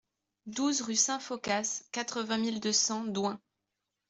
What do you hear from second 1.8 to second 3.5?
quatre-vingt mille deux cents Doingt